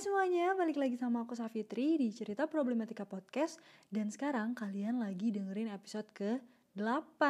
semuanya, 0.00 0.56
balik 0.56 0.80
lagi 0.80 0.96
sama 0.96 1.28
aku 1.28 1.36
Safitri 1.36 2.00
di 2.00 2.08
Cerita 2.08 2.48
Problematika 2.48 3.04
Podcast. 3.04 3.60
Dan 3.92 4.08
sekarang 4.08 4.56
kalian 4.56 4.96
lagi 4.96 5.28
dengerin 5.28 5.68
episode 5.68 6.08
ke-8 6.16 7.20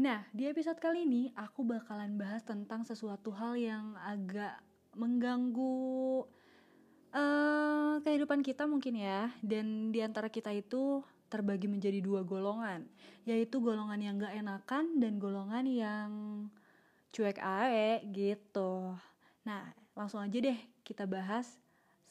Nah, 0.00 0.24
di 0.32 0.48
episode 0.48 0.80
kali 0.80 1.04
ini 1.04 1.28
aku 1.36 1.68
bakalan 1.68 2.16
bahas 2.16 2.40
tentang 2.48 2.88
sesuatu 2.88 3.28
hal 3.36 3.52
yang 3.60 3.92
agak 4.00 4.56
mengganggu 4.96 6.24
uh, 7.12 8.00
kehidupan 8.00 8.40
kita 8.40 8.64
mungkin 8.64 8.96
ya. 8.96 9.28
Dan 9.44 9.92
di 9.92 10.00
antara 10.00 10.32
kita 10.32 10.48
itu 10.48 11.04
terbagi 11.32 11.64
menjadi 11.64 12.04
dua 12.04 12.20
golongan, 12.20 12.84
yaitu 13.24 13.56
golongan 13.64 13.96
yang 13.96 14.20
gak 14.20 14.36
enakan 14.36 15.00
dan 15.00 15.16
golongan 15.16 15.64
yang 15.64 16.10
cuek 17.08 17.40
ae 17.40 18.04
gitu. 18.12 18.92
Nah, 19.48 19.72
langsung 19.96 20.20
aja 20.20 20.36
deh 20.36 20.60
kita 20.84 21.08
bahas 21.08 21.56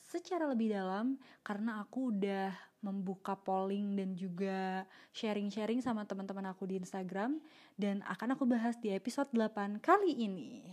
secara 0.02 0.50
lebih 0.50 0.74
dalam 0.74 1.22
karena 1.46 1.80
aku 1.86 2.10
udah 2.10 2.52
membuka 2.82 3.38
polling 3.38 3.94
dan 3.94 4.18
juga 4.18 4.90
sharing-sharing 5.14 5.86
sama 5.86 6.04
teman-teman 6.10 6.50
aku 6.50 6.66
di 6.66 6.82
Instagram 6.82 7.38
dan 7.78 8.02
akan 8.10 8.34
aku 8.34 8.50
bahas 8.50 8.76
di 8.82 8.90
episode 8.90 9.30
8 9.30 9.78
kali 9.80 10.18
ini. 10.18 10.66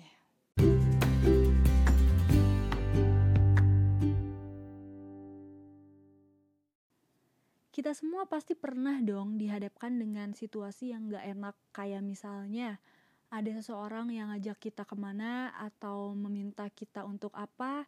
Kita 7.79 7.95
semua 7.95 8.27
pasti 8.27 8.59
pernah 8.59 8.99
dong 8.99 9.39
dihadapkan 9.39 9.95
dengan 10.03 10.35
situasi 10.35 10.91
yang 10.91 11.15
gak 11.15 11.23
enak. 11.31 11.55
Kayak 11.71 12.03
misalnya 12.03 12.83
ada 13.31 13.55
seseorang 13.55 14.11
yang 14.11 14.35
ngajak 14.35 14.59
kita 14.59 14.83
ke 14.83 14.98
mana 14.98 15.55
atau 15.55 16.11
meminta 16.11 16.67
kita 16.75 17.07
untuk 17.07 17.31
apa 17.39 17.87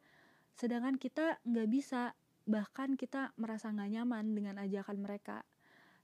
sedangkan 0.54 0.94
kita 0.94 1.42
gak 1.42 1.66
bisa. 1.66 2.14
Bahkan 2.46 2.94
kita 2.94 3.34
merasa 3.34 3.74
gak 3.74 3.90
nyaman 3.90 4.30
dengan 4.30 4.62
ajakan 4.62 5.02
mereka. 5.02 5.42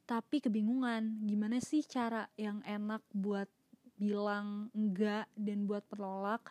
Tapi 0.03 0.43
kebingungan 0.43 1.23
gimana 1.23 1.63
sih 1.63 1.87
cara 1.87 2.27
yang 2.35 2.67
enak 2.67 3.07
buat 3.15 3.47
bilang 4.03 4.67
enggak 4.75 5.31
dan 5.39 5.63
buat 5.71 5.87
penolak 5.87 6.51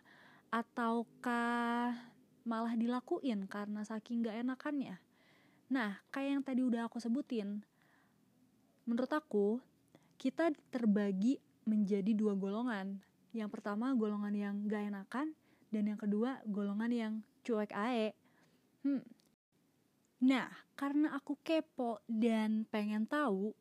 ataukah 0.55 1.99
malah 2.47 2.79
dilakuin 2.79 3.43
karena 3.51 3.83
saking 3.83 4.23
gak 4.23 4.39
enakannya 4.39 5.03
Nah, 5.65 5.97
kayak 6.13 6.29
yang 6.39 6.43
tadi 6.45 6.61
udah 6.61 6.85
aku 6.85 7.01
sebutin, 7.01 7.65
menurut 8.85 9.09
aku 9.09 9.57
kita 10.15 10.53
terbagi 10.69 11.41
menjadi 11.65 12.13
dua 12.13 12.37
golongan. 12.37 13.01
Yang 13.35 13.49
pertama 13.59 13.91
golongan 13.97 14.31
yang 14.31 14.55
gak 14.69 14.87
enakan 14.93 15.35
dan 15.73 15.83
yang 15.91 15.99
kedua 15.99 16.39
golongan 16.47 16.91
yang 16.93 17.13
cuek 17.43 17.73
ae. 17.73 18.13
Hmm. 18.85 19.03
Nah, 20.23 20.47
karena 20.77 21.11
aku 21.17 21.35
kepo 21.43 21.99
dan 22.07 22.63
pengen 22.71 23.03
tahu 23.03 23.51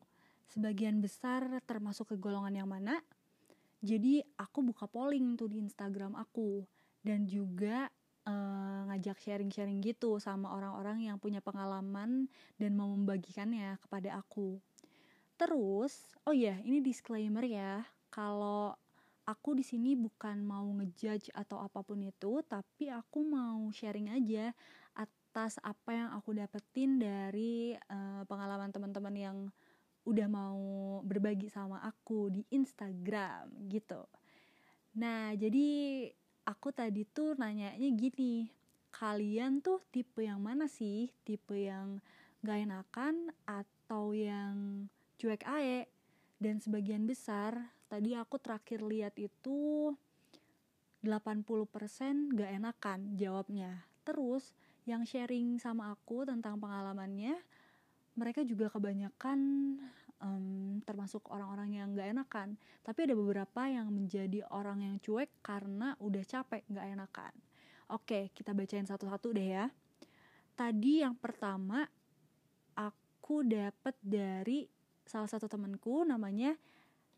sebagian 0.47 1.03
besar 1.03 1.43
termasuk 1.67 2.13
ke 2.13 2.15
golongan 2.15 2.63
yang 2.63 2.69
mana, 2.69 3.01
jadi 3.83 4.23
aku 4.39 4.63
buka 4.63 4.87
polling 4.87 5.35
tuh 5.35 5.51
di 5.51 5.59
Instagram 5.59 6.15
aku 6.15 6.63
dan 7.03 7.27
juga 7.27 7.91
uh, 8.25 8.89
ngajak 8.91 9.17
sharing-sharing 9.21 9.81
gitu 9.81 10.17
sama 10.21 10.51
orang-orang 10.53 11.05
yang 11.07 11.17
punya 11.17 11.39
pengalaman 11.39 12.27
dan 12.57 12.71
mau 12.73 12.89
membagikannya 12.91 13.77
kepada 13.81 14.19
aku. 14.19 14.59
Terus, 15.35 16.11
oh 16.23 16.35
ya, 16.35 16.59
ini 16.63 16.79
disclaimer 16.79 17.43
ya, 17.43 17.83
kalau 18.09 18.71
aku 19.25 19.57
di 19.57 19.65
sini 19.65 19.97
bukan 19.97 20.39
mau 20.45 20.63
ngejudge 20.79 21.33
atau 21.33 21.59
apa 21.59 21.81
pun 21.81 21.99
itu, 21.99 22.39
tapi 22.45 22.87
aku 22.87 23.25
mau 23.25 23.67
sharing 23.73 24.13
aja 24.13 24.55
atas 24.95 25.59
apa 25.59 25.91
yang 25.91 26.09
aku 26.15 26.31
dapetin 26.31 26.95
dari 26.95 27.75
uh, 27.91 28.23
pengalaman 28.23 28.71
teman-teman 28.71 29.15
yang 29.15 29.37
udah 30.05 30.27
mau 30.29 30.61
berbagi 31.01 31.49
sama 31.49 31.81
aku 31.81 32.29
di 32.29 32.45
Instagram 32.53 33.49
gitu. 33.67 34.05
Nah, 34.95 35.35
jadi 35.35 35.67
aku 36.45 36.69
tadi 36.69 37.03
tuh 37.09 37.33
nanyanya 37.35 37.89
gini 37.91 38.47
kalian 38.95 39.59
tuh 39.59 39.83
tipe 39.91 40.23
yang 40.23 40.39
mana 40.39 40.71
sih? 40.71 41.11
Tipe 41.27 41.57
yang 41.67 41.99
gak 42.45 42.63
enakan 42.63 43.33
atau 43.43 44.15
yang 44.15 44.87
cuek 45.19 45.43
ae? 45.43 45.89
Dan 46.39 46.63
sebagian 46.63 47.03
besar 47.03 47.75
tadi 47.91 48.15
aku 48.15 48.39
terakhir 48.39 48.85
lihat 48.85 49.17
itu 49.19 49.91
80% 51.03 52.37
gak 52.39 52.51
enakan 52.55 52.99
jawabnya. 53.19 53.83
Terus 54.07 54.55
yang 54.87 55.03
sharing 55.03 55.59
sama 55.59 55.91
aku 55.91 56.23
tentang 56.23 56.61
pengalamannya 56.61 57.35
mereka 58.15 58.47
juga 58.47 58.71
kebanyakan 58.71 59.39
um, 60.21 60.79
termasuk 60.83 61.25
orang-orang 61.31 61.79
yang 61.79 61.95
gak 61.95 62.11
enakan. 62.11 62.57
Tapi 62.83 63.09
ada 63.09 63.15
beberapa 63.15 63.67
yang 63.67 63.91
menjadi 63.91 64.43
orang 64.51 64.83
yang 64.85 64.95
cuek 64.99 65.29
karena 65.41 65.95
udah 65.99 66.23
capek 66.23 66.63
gak 66.69 66.87
enakan. 66.87 67.33
Oke 67.91 68.31
kita 68.33 68.53
bacain 68.53 68.87
satu-satu 68.87 69.33
deh 69.35 69.49
ya. 69.55 69.69
Tadi 70.55 71.03
yang 71.03 71.15
pertama 71.19 71.83
aku 72.77 73.43
dapet 73.43 73.95
dari 73.99 74.65
salah 75.05 75.27
satu 75.27 75.45
temanku 75.51 76.05
namanya 76.07 76.55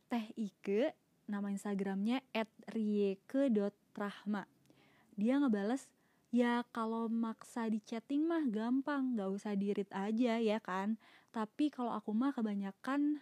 Teh 0.08 0.34
Ike. 0.36 0.96
Nama 1.28 1.52
instagramnya 1.52 2.24
@rieke.rahma 2.72 4.48
dia 5.18 5.42
ngebales 5.42 5.90
ya 6.30 6.62
kalau 6.70 7.10
maksa 7.10 7.66
di 7.66 7.82
chatting 7.82 8.30
mah 8.30 8.46
gampang 8.46 9.18
gak 9.18 9.34
usah 9.34 9.58
dirit 9.58 9.90
aja 9.90 10.38
ya 10.38 10.62
kan 10.62 10.96
tapi 11.38 11.70
kalau 11.70 11.94
aku 11.94 12.18
mah 12.18 12.34
kebanyakan 12.34 13.22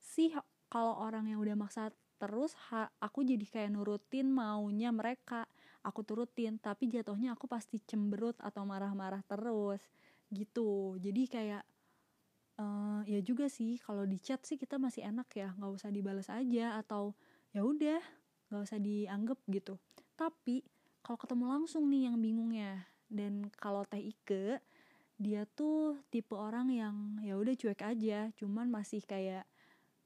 sih 0.00 0.32
kalau 0.72 0.96
orang 0.96 1.28
yang 1.28 1.44
udah 1.44 1.52
maksa 1.60 1.92
terus 2.16 2.56
ha, 2.72 2.88
aku 3.04 3.20
jadi 3.20 3.44
kayak 3.44 3.76
nurutin 3.76 4.32
maunya 4.32 4.88
mereka. 4.88 5.44
Aku 5.84 6.00
turutin 6.00 6.56
tapi 6.56 6.88
jatuhnya 6.88 7.36
aku 7.36 7.44
pasti 7.44 7.76
cemberut 7.84 8.36
atau 8.40 8.64
marah-marah 8.64 9.20
terus 9.28 9.84
gitu. 10.32 10.96
Jadi 11.04 11.28
kayak 11.28 11.64
uh, 12.56 13.04
ya 13.04 13.20
juga 13.20 13.52
sih 13.52 13.76
kalau 13.76 14.08
di 14.08 14.16
chat 14.16 14.40
sih 14.40 14.56
kita 14.56 14.80
masih 14.80 15.04
enak 15.04 15.28
ya 15.36 15.52
nggak 15.60 15.72
usah 15.76 15.92
dibalas 15.92 16.32
aja 16.32 16.80
atau 16.80 17.12
ya 17.52 17.60
udah 17.60 18.00
nggak 18.48 18.62
usah 18.64 18.80
dianggap 18.80 19.36
gitu. 19.52 19.76
Tapi 20.16 20.64
kalau 21.04 21.20
ketemu 21.20 21.44
langsung 21.44 21.92
nih 21.92 22.08
yang 22.08 22.16
bingungnya 22.20 22.88
dan 23.12 23.52
kalau 23.56 23.84
teh 23.84 24.00
Ike 24.00 24.64
dia 25.20 25.44
tuh 25.44 26.00
tipe 26.08 26.32
orang 26.32 26.72
yang 26.72 26.96
ya 27.20 27.36
udah 27.36 27.52
cuek 27.52 27.84
aja 27.84 28.32
cuman 28.40 28.72
masih 28.72 29.04
kayak 29.04 29.44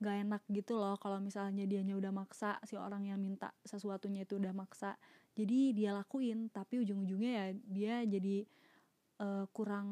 gak 0.02 0.26
enak 0.26 0.42
gitu 0.50 0.74
loh 0.74 0.98
kalau 0.98 1.22
misalnya 1.22 1.62
dianya 1.70 1.94
udah 1.94 2.10
maksa 2.10 2.58
si 2.66 2.74
orang 2.74 3.06
yang 3.06 3.22
minta 3.22 3.54
sesuatunya 3.62 4.26
itu 4.26 4.42
udah 4.42 4.50
maksa. 4.50 4.98
Jadi 5.38 5.70
dia 5.70 5.94
lakuin 5.94 6.50
tapi 6.50 6.82
ujung-ujungnya 6.82 7.30
ya 7.30 7.46
dia 7.62 7.94
jadi 8.02 8.36
uh, 9.22 9.46
kurang 9.54 9.88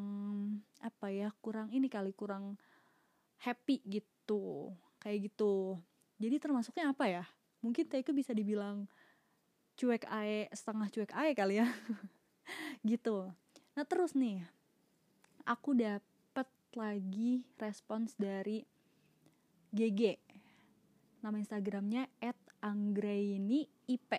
apa 0.82 1.06
ya 1.15 1.31
kurang 1.38 1.71
ini 1.71 1.87
kali 1.87 2.11
kurang 2.12 2.59
happy 3.38 3.78
gitu 3.87 4.75
kayak 4.99 5.31
gitu. 5.31 5.78
Jadi 6.19 6.37
termasuknya 6.43 6.91
apa 6.91 7.06
ya? 7.06 7.25
Mungkin 7.62 7.87
Taiko 7.87 8.11
bisa 8.11 8.34
dibilang 8.34 8.91
cuek 9.78 10.03
ae 10.11 10.50
setengah 10.50 10.91
cuek 10.91 11.12
ae 11.15 11.31
kali 11.38 11.62
ya. 11.62 11.66
Gitu. 12.82 13.31
Nah 13.78 13.84
terus 13.87 14.19
nih 14.19 14.43
aku 15.45 15.77
dapet 15.77 16.49
lagi 16.75 17.45
respons 17.61 18.17
dari 18.17 18.65
GG 19.73 20.19
nama 21.23 21.39
instagramnya 21.39 22.11
at 22.19 22.39
anggraini 22.62 23.67
ip 23.87 24.11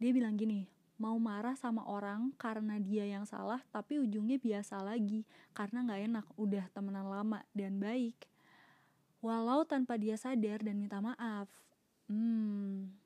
dia 0.00 0.10
bilang 0.14 0.38
gini 0.38 0.66
mau 1.00 1.16
marah 1.16 1.56
sama 1.56 1.88
orang 1.88 2.32
karena 2.36 2.76
dia 2.76 3.08
yang 3.08 3.24
salah 3.24 3.64
tapi 3.72 3.96
ujungnya 3.96 4.36
biasa 4.36 4.84
lagi 4.84 5.24
karena 5.56 5.80
nggak 5.86 6.02
enak 6.12 6.26
udah 6.36 6.64
temenan 6.76 7.08
lama 7.08 7.40
dan 7.56 7.80
baik. 7.80 8.28
Walau 9.24 9.64
tanpa 9.64 9.96
dia 9.96 10.16
sadar 10.20 10.60
dan 10.60 10.76
minta 10.76 11.00
maaf. 11.00 11.48
Hmm 12.04 13.00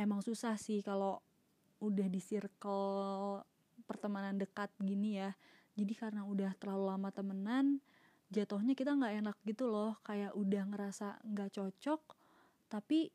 emang 0.00 0.24
susah 0.24 0.56
sih 0.56 0.80
kalau 0.80 1.20
udah 1.84 2.08
di 2.08 2.24
circle 2.24 3.44
pertemanan 3.84 4.40
dekat 4.40 4.72
gini 4.80 5.20
ya 5.20 5.36
jadi 5.80 5.94
karena 5.96 6.22
udah 6.28 6.52
terlalu 6.60 6.84
lama 6.92 7.08
temenan 7.08 7.80
jatuhnya 8.28 8.76
kita 8.76 8.94
nggak 8.94 9.14
enak 9.24 9.36
gitu 9.48 9.66
loh. 9.66 9.96
Kayak 10.04 10.36
udah 10.36 10.62
ngerasa 10.68 11.18
nggak 11.24 11.50
cocok 11.56 12.00
tapi 12.68 13.08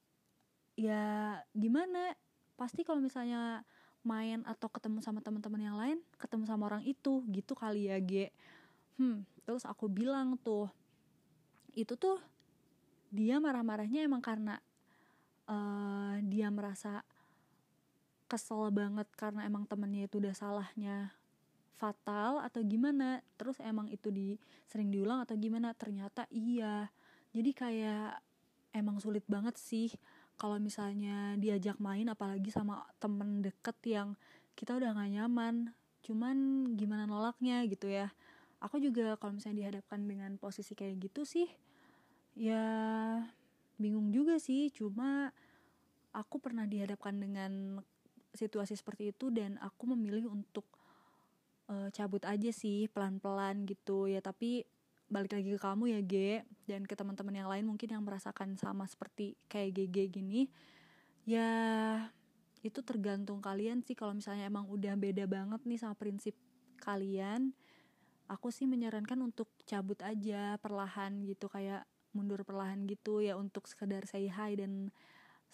ya 0.76 1.38
gimana? 1.54 2.18
Pasti 2.58 2.82
kalau 2.82 3.00
misalnya 3.00 3.64
main 4.06 4.46
atau 4.46 4.70
ketemu 4.70 5.02
sama 5.02 5.20
teman-teman 5.20 5.62
yang 5.66 5.78
lain 5.82 5.98
ketemu 6.22 6.46
sama 6.46 6.70
orang 6.70 6.86
itu 6.86 7.26
gitu 7.34 7.58
kali 7.58 7.90
ya 7.90 7.98
G 7.98 8.30
hmm 9.02 9.26
terus 9.50 9.66
aku 9.66 9.90
bilang 9.90 10.38
tuh 10.38 10.70
itu 11.74 11.98
tuh 11.98 12.22
dia 13.10 13.42
marah-marahnya 13.42 14.06
emang 14.06 14.22
karena 14.22 14.62
uh, 15.50 16.22
dia 16.22 16.54
merasa 16.54 17.02
kesel 18.30 18.70
banget 18.70 19.10
karena 19.18 19.46
emang 19.50 19.66
temennya 19.66 20.06
itu 20.06 20.22
udah 20.22 20.34
salahnya 20.38 21.14
fatal 21.76 22.42
atau 22.42 22.64
gimana? 22.64 23.20
Terus 23.36 23.60
emang 23.62 23.92
itu 23.92 24.10
di 24.10 24.40
sering 24.68 24.90
diulang 24.90 25.24
atau 25.24 25.36
gimana? 25.36 25.76
Ternyata 25.76 26.26
iya. 26.32 26.90
Jadi 27.36 27.52
kayak 27.52 28.20
emang 28.76 29.00
sulit 29.00 29.24
banget 29.28 29.56
sih 29.60 29.92
kalau 30.36 30.60
misalnya 30.60 31.40
diajak 31.40 31.80
main 31.80 32.12
apalagi 32.12 32.52
sama 32.52 32.84
temen 33.00 33.40
deket 33.40 33.76
yang 33.88 34.10
kita 34.56 34.76
udah 34.76 34.96
gak 34.96 35.12
nyaman. 35.12 35.72
Cuman 36.04 36.70
gimana 36.76 37.08
nolaknya 37.08 37.64
gitu 37.68 37.88
ya. 37.92 38.12
Aku 38.64 38.80
juga 38.80 39.20
kalau 39.20 39.36
misalnya 39.36 39.68
dihadapkan 39.68 40.00
dengan 40.08 40.36
posisi 40.40 40.74
kayak 40.74 41.12
gitu 41.12 41.28
sih 41.28 41.48
ya 42.36 42.64
bingung 43.80 44.12
juga 44.12 44.40
sih. 44.40 44.72
Cuma 44.72 45.32
aku 46.16 46.40
pernah 46.40 46.64
dihadapkan 46.64 47.16
dengan 47.16 47.84
situasi 48.36 48.76
seperti 48.76 49.16
itu 49.16 49.32
dan 49.32 49.56
aku 49.64 49.96
memilih 49.96 50.32
untuk 50.32 50.68
uh, 51.70 51.90
cabut 51.94 52.24
aja 52.26 52.50
sih 52.50 52.90
pelan-pelan 52.92 53.66
gitu. 53.70 54.10
Ya 54.10 54.20
tapi 54.20 54.66
balik 55.06 55.38
lagi 55.38 55.54
ke 55.54 55.60
kamu 55.62 55.84
ya 55.94 56.02
G 56.02 56.16
dan 56.66 56.82
ke 56.90 56.98
teman-teman 56.98 57.36
yang 57.38 57.50
lain 57.50 57.66
mungkin 57.70 57.94
yang 57.94 58.02
merasakan 58.02 58.58
sama 58.58 58.90
seperti 58.90 59.38
kayak 59.52 59.76
GG 59.78 59.98
gini. 60.10 60.50
Ya 61.26 61.50
itu 62.66 62.82
tergantung 62.82 63.42
kalian 63.42 63.86
sih. 63.86 63.94
Kalau 63.94 64.18
misalnya 64.18 64.50
emang 64.50 64.66
udah 64.70 64.98
beda 64.98 65.30
banget 65.30 65.62
nih 65.66 65.80
sama 65.82 65.94
prinsip 65.94 66.34
kalian 66.82 67.54
aku 68.26 68.50
sih 68.50 68.66
menyarankan 68.66 69.22
untuk 69.22 69.50
cabut 69.70 70.02
aja 70.02 70.58
perlahan 70.58 71.22
gitu 71.26 71.46
kayak 71.50 71.86
mundur 72.16 72.42
perlahan 72.48 72.88
gitu 72.90 73.22
ya 73.22 73.38
untuk 73.38 73.68
sekedar 73.70 74.08
say 74.10 74.32
hi 74.32 74.58
dan 74.58 74.90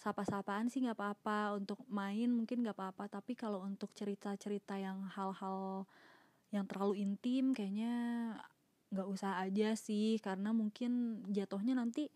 sapa-sapaan 0.00 0.70
sih 0.70 0.82
nggak 0.82 0.98
apa-apa 0.98 1.56
untuk 1.58 1.82
main 1.90 2.30
mungkin 2.32 2.64
nggak 2.64 2.74
apa-apa 2.74 3.20
tapi 3.20 3.38
kalau 3.38 3.62
untuk 3.62 3.92
cerita-cerita 3.94 4.78
yang 4.80 5.06
hal-hal 5.12 5.86
yang 6.52 6.68
terlalu 6.68 7.00
intim 7.00 7.56
kayaknya 7.56 7.94
nggak 8.92 9.08
usah 9.08 9.40
aja 9.40 9.72
sih 9.72 10.20
karena 10.20 10.52
mungkin 10.52 11.24
jatuhnya 11.32 11.72
nanti 11.72 12.12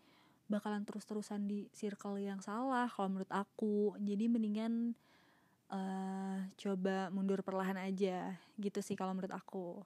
bakalan 0.47 0.87
terus-terusan 0.87 1.49
di 1.49 1.67
circle 1.75 2.21
yang 2.21 2.39
salah 2.39 2.87
kalau 2.87 3.11
menurut 3.11 3.31
aku. 3.31 3.97
Jadi 3.99 4.31
mendingan 4.31 4.95
uh, 5.73 6.39
coba 6.55 7.11
mundur 7.11 7.43
perlahan 7.43 7.75
aja 7.81 8.35
gitu 8.55 8.79
sih 8.79 8.95
kalau 8.95 9.17
menurut 9.17 9.35
aku. 9.35 9.83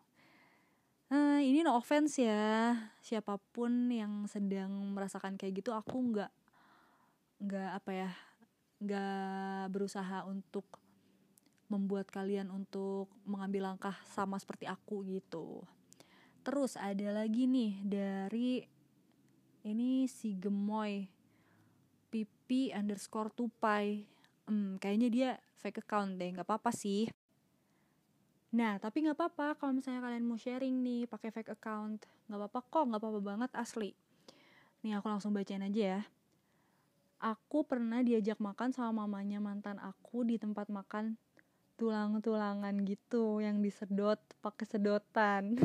Uh, 1.12 1.44
ini 1.44 1.60
no 1.60 1.76
offense 1.76 2.24
ya 2.24 2.72
siapa 3.04 3.36
pun 3.52 3.92
yang 3.92 4.32
sedang 4.32 4.72
merasakan 4.96 5.36
kayak 5.36 5.60
gitu 5.60 5.76
aku 5.76 6.00
nggak 6.08 6.32
nggak 7.42 7.72
apa 7.74 7.92
ya 7.92 8.12
nggak 8.82 9.74
berusaha 9.74 10.30
untuk 10.30 10.66
membuat 11.74 12.14
kalian 12.14 12.54
untuk 12.54 13.10
mengambil 13.26 13.74
langkah 13.74 13.98
sama 14.14 14.38
seperti 14.38 14.70
aku 14.70 15.02
gitu. 15.10 15.66
Terus 16.46 16.78
ada 16.78 17.10
lagi 17.16 17.50
nih 17.50 17.82
dari 17.82 18.62
ini 19.66 20.06
si 20.06 20.38
gemoy 20.38 21.10
pipi 22.14 22.70
underscore 22.76 23.34
tupai. 23.34 24.06
Hmm, 24.46 24.78
kayaknya 24.78 25.10
dia 25.10 25.30
fake 25.58 25.82
account 25.82 26.22
deh 26.22 26.30
nggak 26.30 26.46
apa-apa 26.46 26.70
sih. 26.70 27.10
Nah 28.54 28.78
tapi 28.78 29.02
nggak 29.08 29.18
apa-apa 29.18 29.58
kalau 29.58 29.74
misalnya 29.74 30.06
kalian 30.06 30.28
mau 30.28 30.38
sharing 30.38 30.84
nih 30.84 31.10
pakai 31.10 31.34
fake 31.34 31.58
account. 31.58 32.06
Nggak 32.30 32.38
apa-apa 32.38 32.60
kok 32.70 32.84
nggak 32.86 33.02
apa-apa 33.02 33.22
banget 33.24 33.52
asli. 33.58 33.98
Nih 34.86 34.98
aku 35.00 35.10
langsung 35.10 35.34
bacain 35.34 35.66
aja 35.66 35.98
ya 35.98 36.02
aku 37.22 37.62
pernah 37.62 38.02
diajak 38.02 38.42
makan 38.42 38.74
sama 38.74 39.06
mamanya 39.06 39.38
mantan 39.38 39.78
aku 39.78 40.26
di 40.26 40.42
tempat 40.42 40.74
makan 40.74 41.22
tulang-tulangan 41.78 42.74
gitu 42.86 43.42
yang 43.42 43.62
disedot 43.62 44.18
pakai 44.42 44.66
sedotan. 44.66 45.62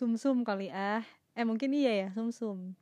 Sumsum 0.00 0.40
-sum 0.40 0.46
kali 0.48 0.72
ah. 0.72 1.04
Eh 1.36 1.44
mungkin 1.44 1.76
iya 1.76 1.92
ya 1.92 2.08
sumsum. 2.16 2.72
-sum. 2.72 2.76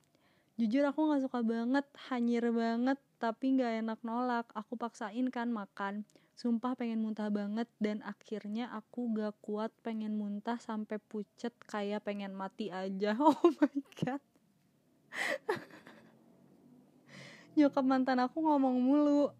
jujur 0.56 0.88
aku 0.88 1.04
nggak 1.04 1.28
suka 1.28 1.44
banget 1.44 1.86
hanyir 2.08 2.48
banget 2.48 2.96
tapi 3.18 3.58
nggak 3.58 3.82
enak 3.82 3.98
nolak. 4.06 4.46
Aku 4.54 4.78
paksain 4.78 5.26
kan 5.34 5.50
makan. 5.50 6.06
Sumpah 6.36 6.76
pengen 6.76 7.00
muntah 7.00 7.32
banget 7.32 7.64
dan 7.80 8.04
akhirnya 8.04 8.68
aku 8.68 9.08
gak 9.16 9.40
kuat 9.40 9.72
pengen 9.80 10.20
muntah 10.20 10.60
sampai 10.60 11.00
pucet 11.00 11.56
kayak 11.64 12.04
pengen 12.04 12.36
mati 12.36 12.68
aja. 12.68 13.16
Oh 13.24 13.48
my 13.56 13.72
god 13.96 14.20
nyokap 17.56 17.84
mantan 17.84 18.20
aku 18.20 18.44
ngomong 18.44 18.76
mulu. 18.78 19.32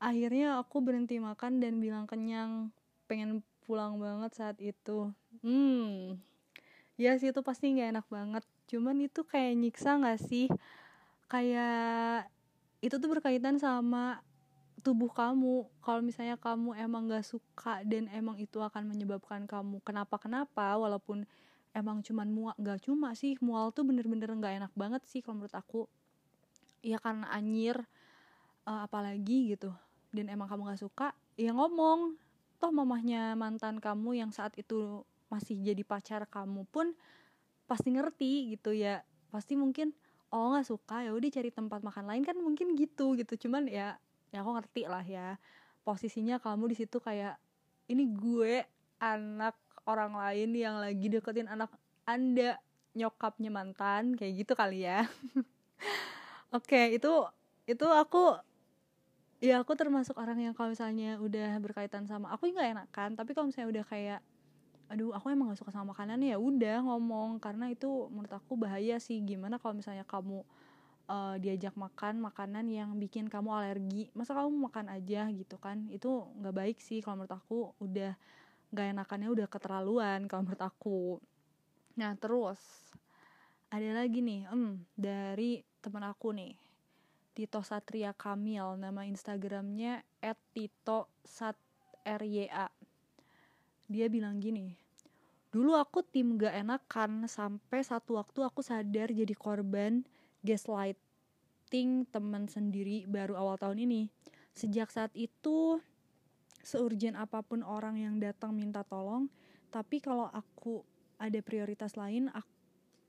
Akhirnya 0.00 0.60
aku 0.60 0.80
berhenti 0.80 1.20
makan 1.20 1.60
dan 1.60 1.80
bilang 1.80 2.04
kenyang 2.04 2.72
pengen 3.08 3.44
pulang 3.64 3.96
banget 3.96 4.32
saat 4.36 4.56
itu. 4.60 5.12
Hmm 5.44 6.20
ya 7.00 7.16
sih 7.16 7.32
itu 7.32 7.40
pasti 7.40 7.72
nggak 7.72 7.88
enak 7.96 8.06
banget. 8.12 8.44
Cuman 8.68 9.00
itu 9.00 9.24
kayak 9.24 9.56
nyiksa 9.56 9.96
nggak 9.96 10.20
sih? 10.20 10.52
Kayak 11.32 12.28
itu 12.84 13.00
tuh 13.00 13.08
berkaitan 13.08 13.56
sama 13.56 14.20
tubuh 14.84 15.08
kamu. 15.08 15.64
Kalau 15.80 16.04
misalnya 16.04 16.36
kamu 16.36 16.76
emang 16.76 17.08
gak 17.08 17.24
suka 17.24 17.84
dan 17.84 18.08
emang 18.12 18.36
itu 18.40 18.60
akan 18.60 18.88
menyebabkan 18.88 19.44
kamu 19.44 19.80
kenapa 19.84 20.16
kenapa 20.16 20.76
walaupun 20.76 21.28
emang 21.76 22.00
cuman 22.02 22.28
mual 22.32 22.56
gak 22.58 22.82
cuma 22.82 23.12
sih 23.14 23.36
mual 23.44 23.70
tuh 23.70 23.86
bener-bener 23.86 24.26
nggak 24.26 24.54
enak 24.64 24.72
banget 24.74 25.02
sih 25.06 25.22
kalau 25.22 25.38
menurut 25.44 25.54
aku 25.54 25.86
ya 26.80 26.98
karena 27.00 27.28
anyir 27.32 27.76
uh, 28.68 28.86
apalagi 28.86 29.56
gitu. 29.56 29.72
Dan 30.10 30.26
emang 30.26 30.50
kamu 30.50 30.74
gak 30.74 30.82
suka 30.82 31.08
ya 31.38 31.54
ngomong. 31.54 32.18
Toh 32.60 32.72
mamahnya 32.74 33.32
mantan 33.40 33.80
kamu 33.80 34.20
yang 34.20 34.30
saat 34.34 34.52
itu 34.60 35.06
masih 35.32 35.56
jadi 35.62 35.80
pacar 35.86 36.26
kamu 36.28 36.66
pun 36.68 36.92
pasti 37.64 37.94
ngerti 37.94 38.52
gitu 38.56 38.76
ya. 38.76 39.00
Pasti 39.32 39.56
mungkin 39.56 39.94
oh 40.30 40.54
nggak 40.54 40.68
suka 40.68 41.02
ya 41.02 41.10
udah 41.16 41.30
cari 41.30 41.50
tempat 41.54 41.80
makan 41.80 42.04
lain. 42.10 42.22
Kan 42.26 42.36
mungkin 42.42 42.76
gitu 42.76 43.16
gitu. 43.16 43.48
Cuman 43.48 43.70
ya 43.70 43.96
ya 44.34 44.44
aku 44.44 44.50
ngerti 44.60 44.82
lah 44.90 45.04
ya. 45.06 45.40
Posisinya 45.86 46.36
kamu 46.36 46.68
di 46.74 46.76
situ 46.76 47.00
kayak 47.00 47.40
ini 47.88 48.04
gue 48.12 48.62
anak 49.00 49.56
orang 49.88 50.12
lain 50.12 50.52
yang 50.52 50.76
lagi 50.76 51.08
deketin 51.08 51.48
anak 51.48 51.72
anda 52.04 52.60
nyokapnya 52.92 53.48
mantan. 53.48 54.12
Kayak 54.20 54.44
gitu 54.44 54.52
kali 54.52 54.84
ya 54.84 55.08
oke 56.50 56.66
okay, 56.66 56.98
itu 56.98 57.12
itu 57.66 57.86
aku 57.86 58.38
ya 59.40 59.62
aku 59.62 59.72
termasuk 59.72 60.18
orang 60.20 60.38
yang 60.38 60.52
kalau 60.52 60.74
misalnya 60.74 61.16
udah 61.16 61.56
berkaitan 61.64 62.04
sama 62.04 62.28
aku 62.34 62.52
nggak 62.52 62.76
enakan 62.76 63.16
tapi 63.16 63.32
kalau 63.32 63.48
misalnya 63.48 63.80
udah 63.80 63.84
kayak 63.88 64.20
aduh 64.90 65.14
aku 65.14 65.30
emang 65.30 65.54
gak 65.54 65.62
suka 65.62 65.70
sama 65.70 65.94
makanan 65.94 66.18
ya 66.18 66.34
udah 66.34 66.82
ngomong 66.82 67.38
karena 67.38 67.70
itu 67.70 68.10
menurut 68.10 68.34
aku 68.34 68.58
bahaya 68.58 68.98
sih 68.98 69.22
gimana 69.22 69.62
kalau 69.62 69.78
misalnya 69.78 70.02
kamu 70.02 70.42
uh, 71.06 71.38
diajak 71.38 71.78
makan 71.78 72.18
makanan 72.18 72.66
yang 72.66 72.90
bikin 72.98 73.30
kamu 73.30 73.54
alergi 73.54 74.10
masa 74.18 74.34
kamu 74.34 74.50
makan 74.50 74.90
aja? 74.90 75.30
gitu 75.30 75.62
kan 75.62 75.86
itu 75.94 76.26
nggak 76.42 76.54
baik 76.54 76.78
sih 76.82 76.98
kalau 77.06 77.22
menurut 77.22 77.34
aku 77.38 77.58
udah 77.78 78.18
gak 78.74 78.86
enakannya 78.94 79.30
udah 79.30 79.46
keterlaluan 79.46 80.26
kalau 80.26 80.42
menurut 80.46 80.62
aku. 80.62 81.00
Nah 81.94 82.14
terus 82.18 82.58
ada 83.70 84.02
lagi 84.02 84.18
nih 84.18 84.50
hmm 84.50 84.82
dari 84.98 85.62
temen 85.78 86.02
aku 86.02 86.34
nih. 86.34 86.58
Tito 87.30 87.62
Satria 87.62 88.10
Kamil 88.10 88.74
nama 88.74 89.06
Instagramnya 89.06 90.02
@tito_sat_rya 90.50 91.54
dia 93.90 94.06
bilang 94.06 94.38
gini 94.42 94.74
dulu 95.50 95.74
aku 95.74 96.06
tim 96.06 96.38
gak 96.38 96.54
enakan 96.62 97.26
sampai 97.26 97.82
satu 97.82 98.22
waktu 98.22 98.46
aku 98.46 98.62
sadar 98.62 99.10
jadi 99.10 99.34
korban 99.34 100.06
gaslighting 100.46 102.06
teman 102.06 102.46
sendiri 102.46 103.02
baru 103.10 103.34
awal 103.34 103.58
tahun 103.58 103.82
ini. 103.82 104.06
Sejak 104.54 104.94
saat 104.94 105.10
itu 105.18 105.82
seurgent 106.62 107.18
apa 107.18 107.42
pun 107.42 107.66
orang 107.66 107.98
yang 107.98 108.22
datang 108.22 108.54
minta 108.54 108.86
tolong 108.86 109.26
tapi 109.74 109.98
kalau 110.02 110.28
aku 110.30 110.82
ada 111.18 111.38
prioritas 111.42 111.94
lain 111.96 112.28
aku 112.30 112.59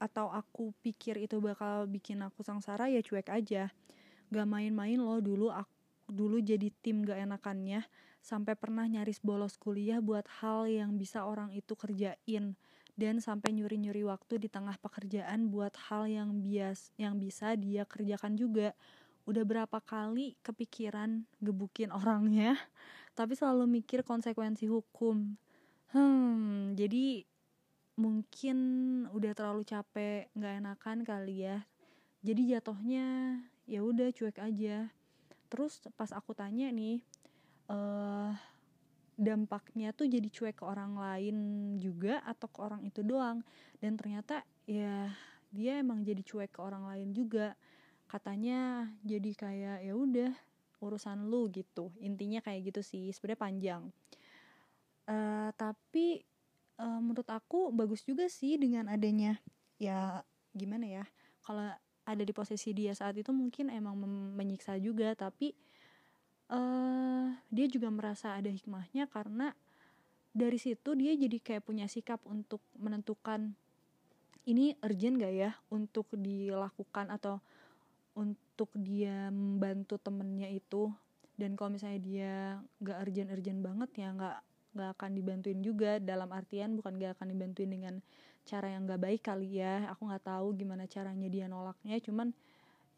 atau 0.01 0.33
aku 0.33 0.73
pikir 0.81 1.21
itu 1.21 1.37
bakal 1.37 1.85
bikin 1.85 2.25
aku 2.25 2.41
sengsara 2.41 2.89
ya 2.89 3.05
cuek 3.05 3.29
aja. 3.29 3.69
Gak 4.33 4.47
main-main 4.49 4.97
loh 4.97 5.21
dulu 5.21 5.53
aku 5.53 5.69
dulu 6.09 6.41
jadi 6.41 6.73
tim 6.81 7.05
gak 7.05 7.21
enakannya. 7.21 7.85
Sampai 8.25 8.57
pernah 8.57 8.89
nyaris 8.89 9.21
bolos 9.21 9.61
kuliah 9.61 10.01
buat 10.01 10.25
hal 10.41 10.65
yang 10.65 10.97
bisa 10.97 11.21
orang 11.21 11.53
itu 11.53 11.77
kerjain. 11.77 12.57
Dan 12.97 13.15
sampai 13.21 13.53
nyuri-nyuri 13.53 14.01
waktu 14.03 14.41
di 14.41 14.49
tengah 14.49 14.75
pekerjaan 14.81 15.53
buat 15.53 15.77
hal 15.89 16.09
yang 16.09 16.41
bias 16.41 16.89
yang 16.97 17.21
bisa 17.21 17.53
dia 17.53 17.85
kerjakan 17.85 18.33
juga. 18.33 18.73
Udah 19.29 19.45
berapa 19.45 19.77
kali 19.85 20.33
kepikiran 20.41 21.29
gebukin 21.37 21.93
orangnya 22.01 22.57
tapi 23.11 23.35
selalu 23.35 23.67
mikir 23.67 24.07
konsekuensi 24.07 24.71
hukum. 24.71 25.35
Hmm 25.91 26.71
jadi 26.79 27.27
mungkin 27.99 28.57
udah 29.11 29.31
terlalu 29.35 29.63
capek 29.67 30.31
nggak 30.35 30.55
enakan 30.63 30.97
kali 31.03 31.47
ya. 31.47 31.63
Jadi 32.21 32.53
jatuhnya 32.53 33.05
ya 33.65 33.81
udah 33.81 34.09
cuek 34.13 34.37
aja. 34.39 34.87
Terus 35.51 35.83
pas 35.97 36.11
aku 36.15 36.31
tanya 36.31 36.71
nih 36.71 37.03
uh, 37.67 38.31
dampaknya 39.19 39.91
tuh 39.91 40.07
jadi 40.07 40.29
cuek 40.31 40.61
ke 40.61 40.65
orang 40.65 40.95
lain 40.95 41.37
juga 41.77 42.23
atau 42.23 42.47
ke 42.47 42.59
orang 42.61 42.81
itu 42.87 43.03
doang? 43.03 43.43
Dan 43.81 43.99
ternyata 43.99 44.45
ya 44.69 45.11
dia 45.51 45.81
emang 45.83 46.05
jadi 46.05 46.23
cuek 46.23 46.55
ke 46.55 46.59
orang 46.63 46.87
lain 46.87 47.11
juga. 47.11 47.57
Katanya 48.07 48.91
jadi 49.03 49.31
kayak 49.35 49.77
ya 49.87 49.93
udah 49.95 50.31
urusan 50.81 51.29
lu 51.29 51.51
gitu. 51.53 51.93
Intinya 52.01 52.41
kayak 52.41 52.73
gitu 52.73 52.81
sih 52.81 53.13
sebenarnya 53.13 53.41
panjang. 53.41 53.83
Uh, 55.09 55.49
tapi 55.57 56.23
uh, 56.81 56.99
menurut 56.99 57.29
aku 57.29 57.69
bagus 57.69 58.01
juga 58.01 58.25
sih 58.25 58.57
dengan 58.57 58.89
adanya 58.89 59.37
ya 59.77 60.25
gimana 60.57 60.89
ya 60.89 61.03
kalau 61.45 61.69
ada 62.01 62.23
di 62.25 62.33
posisi 62.33 62.73
dia 62.73 62.97
saat 62.97 63.13
itu 63.21 63.29
mungkin 63.29 63.69
emang 63.69 63.93
menyiksa 64.33 64.81
juga 64.81 65.13
tapi 65.13 65.53
uh, 66.49 67.29
dia 67.53 67.69
juga 67.69 67.93
merasa 67.93 68.33
ada 68.33 68.49
hikmahnya 68.49 69.05
karena 69.07 69.53
dari 70.33 70.57
situ 70.57 70.97
dia 70.97 71.13
jadi 71.13 71.37
kayak 71.37 71.63
punya 71.67 71.85
sikap 71.85 72.19
untuk 72.25 72.63
menentukan 72.79 73.53
ini 74.47 74.73
urgent 74.81 75.21
gak 75.21 75.33
ya 75.33 75.51
untuk 75.69 76.09
dilakukan 76.15 77.13
atau 77.13 77.37
untuk 78.17 78.73
dia 78.73 79.29
membantu 79.29 80.01
temennya 80.01 80.49
itu. 80.49 80.89
Dan 81.37 81.53
kalau 81.53 81.77
misalnya 81.77 81.99
dia 82.01 82.33
gak 82.81 82.97
urgent 83.05 83.29
urgent 83.33 83.59
banget 83.61 83.89
ya 83.97 84.07
nggak 84.13 84.37
nggak 84.71 84.89
akan 84.97 85.11
dibantuin 85.15 85.59
juga. 85.59 85.99
Dalam 85.99 86.31
artian 86.31 86.75
bukan 86.75 86.95
gak 86.99 87.19
akan 87.19 87.27
dibantuin 87.35 87.71
dengan 87.71 87.95
cara 88.47 88.71
yang 88.71 88.87
gak 88.87 89.01
baik 89.01 89.21
kali 89.23 89.61
ya. 89.61 89.91
Aku 89.95 90.07
nggak 90.07 90.25
tahu 90.25 90.55
gimana 90.55 90.87
caranya 90.87 91.27
dia 91.27 91.45
nolaknya. 91.51 91.99
Cuman 91.99 92.31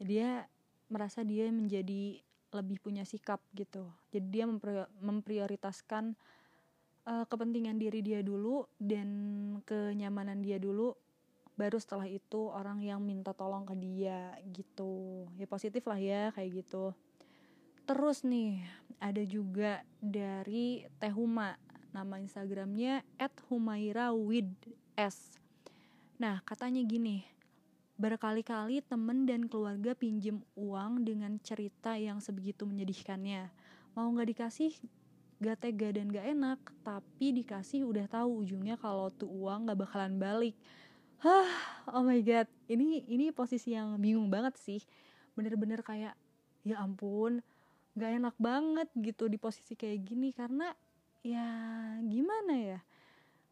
dia 0.02 0.46
merasa 0.88 1.26
dia 1.26 1.50
menjadi 1.50 2.22
lebih 2.54 2.78
punya 2.78 3.02
sikap 3.04 3.42
gitu. 3.58 3.90
Jadi 4.14 4.28
dia 4.30 4.46
memprioritaskan 5.02 6.14
uh, 7.10 7.26
kepentingan 7.26 7.82
diri 7.82 8.06
dia 8.06 8.22
dulu 8.22 8.70
dan 8.78 9.10
kenyamanan 9.66 10.46
dia 10.46 10.62
dulu. 10.62 10.94
Baru 11.54 11.78
setelah 11.78 12.10
itu 12.10 12.50
orang 12.50 12.82
yang 12.82 13.02
minta 13.02 13.34
tolong 13.34 13.66
ke 13.66 13.74
dia 13.78 14.34
gitu. 14.54 15.26
Ya 15.38 15.46
positif 15.50 15.86
lah 15.86 15.98
ya 15.98 16.34
kayak 16.34 16.66
gitu 16.66 16.94
terus 17.84 18.24
nih 18.24 18.64
ada 19.00 19.24
juga 19.28 19.84
dari 20.00 20.88
Tehuma 21.00 21.60
nama 21.92 22.18
instagramnya 22.18 23.04
@humaira_with_s 23.52 25.18
nah 26.18 26.40
katanya 26.46 26.82
gini 26.86 27.34
berkali-kali 27.94 28.82
temen 28.82 29.30
dan 29.30 29.46
keluarga 29.46 29.94
pinjem 29.94 30.42
uang 30.58 31.06
dengan 31.06 31.38
cerita 31.40 31.94
yang 31.94 32.18
sebegitu 32.18 32.66
menyedihkannya. 32.66 33.54
Mau 33.94 34.10
nggak 34.10 34.34
dikasih 34.34 34.74
gak 35.44 35.60
tega 35.60 35.92
dan 35.92 36.08
gak 36.08 36.24
enak 36.24 36.60
tapi 36.88 37.36
dikasih 37.36 37.84
udah 37.84 38.08
tahu 38.08 38.48
ujungnya 38.48 38.80
kalau 38.80 39.12
tuh 39.12 39.28
uang 39.28 39.70
gak 39.70 39.80
bakalan 39.80 40.16
balik. 40.18 40.56
Hah, 41.24 41.48
oh 41.96 42.04
my 42.04 42.20
god, 42.20 42.48
ini 42.68 43.04
ini 43.08 43.32
posisi 43.32 43.72
yang 43.72 43.96
bingung 44.02 44.28
banget 44.28 44.60
sih. 44.60 44.82
Bener-bener 45.38 45.80
kayak 45.80 46.16
ya 46.64 46.76
ampun, 46.80 47.44
gak 47.94 48.12
enak 48.18 48.36
banget 48.42 48.90
gitu 48.98 49.30
di 49.30 49.38
posisi 49.38 49.78
kayak 49.78 50.00
gini 50.02 50.34
karena 50.34 50.74
ya 51.22 51.48
gimana 52.02 52.54
ya? 52.54 52.80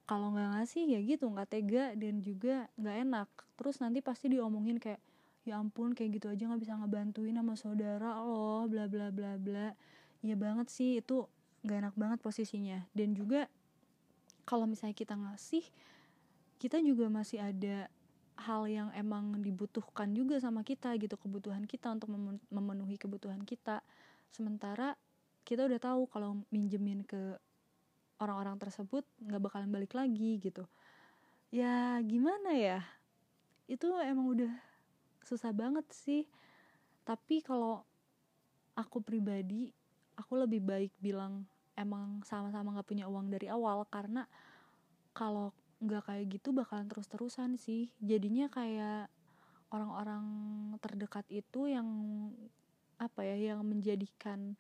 Kalau 0.10 0.34
nggak 0.36 0.60
ngasih 0.60 0.84
ya 0.92 1.00
gitu 1.08 1.32
nggak 1.32 1.50
tega 1.50 1.86
dan 1.96 2.20
juga 2.20 2.68
nggak 2.76 2.98
enak. 3.08 3.30
Terus 3.56 3.80
nanti 3.80 4.04
pasti 4.04 4.28
diomongin 4.28 4.76
kayak 4.82 5.00
ya 5.48 5.58
ampun 5.58 5.96
kayak 5.98 6.22
gitu 6.22 6.28
aja 6.30 6.46
nggak 6.46 6.62
bisa 6.62 6.74
ngebantuin 6.78 7.34
sama 7.34 7.56
saudara 7.58 8.20
loh 8.22 8.68
bla 8.68 8.92
bla 8.92 9.08
bla 9.14 9.40
bla. 9.40 9.72
Iya 10.22 10.36
banget 10.36 10.68
sih 10.68 11.00
itu 11.00 11.26
nggak 11.62 11.78
enak 11.88 11.96
banget 11.96 12.20
posisinya 12.20 12.90
dan 12.98 13.14
juga 13.14 13.46
kalau 14.50 14.66
misalnya 14.66 14.98
kita 14.98 15.14
ngasih 15.14 15.64
kita 16.58 16.82
juga 16.82 17.10
masih 17.10 17.42
ada 17.42 17.90
hal 18.42 18.66
yang 18.66 18.90
emang 18.98 19.38
dibutuhkan 19.42 20.10
juga 20.18 20.42
sama 20.42 20.66
kita 20.66 20.98
gitu 20.98 21.14
kebutuhan 21.18 21.66
kita 21.70 21.94
untuk 21.94 22.10
memenuhi 22.50 22.98
kebutuhan 22.98 23.46
kita 23.46 23.86
sementara 24.32 24.96
kita 25.44 25.68
udah 25.68 25.80
tahu 25.80 26.08
kalau 26.08 26.40
minjemin 26.50 27.04
ke 27.04 27.36
orang-orang 28.22 28.56
tersebut 28.62 29.04
nggak 29.20 29.42
bakalan 29.42 29.70
balik 29.74 29.92
lagi 29.98 30.40
gitu. 30.40 30.64
Ya 31.52 32.00
gimana 32.06 32.56
ya? 32.56 32.80
Itu 33.68 33.92
emang 34.00 34.32
udah 34.32 34.52
susah 35.26 35.52
banget 35.52 35.84
sih. 35.92 36.24
Tapi 37.04 37.44
kalau 37.44 37.84
aku 38.78 39.04
pribadi 39.04 39.74
aku 40.16 40.40
lebih 40.40 40.64
baik 40.64 40.94
bilang 41.02 41.44
emang 41.76 42.22
sama-sama 42.24 42.78
nggak 42.78 42.88
punya 42.88 43.06
uang 43.10 43.34
dari 43.34 43.50
awal 43.50 43.84
karena 43.90 44.30
kalau 45.12 45.52
nggak 45.82 46.08
kayak 46.08 46.26
gitu 46.30 46.54
bakalan 46.54 46.86
terus-terusan 46.88 47.58
sih. 47.58 47.90
Jadinya 48.00 48.48
kayak 48.48 49.10
orang-orang 49.74 50.26
terdekat 50.78 51.26
itu 51.34 51.68
yang 51.68 51.90
apa 53.02 53.26
ya 53.26 53.54
yang 53.54 53.66
menjadikan 53.66 54.54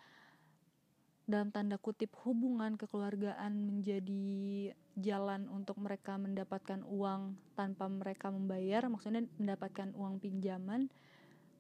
dalam 1.30 1.54
tanda 1.54 1.78
kutip 1.78 2.10
hubungan 2.26 2.74
kekeluargaan 2.76 3.54
menjadi 3.54 4.74
jalan 4.98 5.48
untuk 5.48 5.78
mereka 5.78 6.18
mendapatkan 6.18 6.82
uang 6.84 7.38
tanpa 7.54 7.86
mereka 7.88 8.34
membayar 8.34 8.90
maksudnya 8.90 9.24
mendapatkan 9.38 9.94
uang 9.94 10.18
pinjaman 10.18 10.90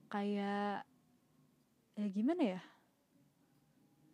kayak 0.09 0.83
ya 1.95 2.07
gimana 2.09 2.57
ya? 2.57 2.61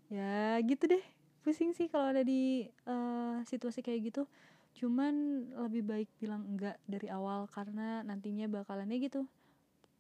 Ya 0.08 0.60
gitu 0.62 0.86
deh 0.92 1.04
pusing 1.42 1.72
sih 1.72 1.88
kalau 1.88 2.12
ada 2.12 2.28
di 2.28 2.68
uh, 2.84 3.40
situasi 3.48 3.80
kayak 3.80 4.14
gitu. 4.14 4.30
Cuman 4.78 5.48
lebih 5.58 5.88
baik 5.88 6.10
bilang 6.22 6.44
enggak 6.44 6.78
dari 6.86 7.10
awal 7.10 7.50
karena 7.50 8.06
nantinya 8.06 8.46
bakalannya 8.52 9.00
gitu 9.02 9.26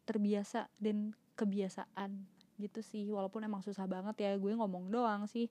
terbiasa 0.05 0.69
dan 0.79 1.17
kebiasaan 1.33 2.36
gitu 2.57 2.81
sih 2.81 3.09
walaupun 3.09 3.45
emang 3.45 3.61
susah 3.61 3.85
banget 3.85 4.15
ya 4.21 4.31
gue 4.35 4.51
ngomong 4.53 4.89
doang 4.89 5.29
sih 5.29 5.49